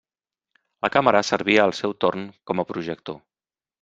[0.85, 3.21] La càmera servia al seu torn com a projector.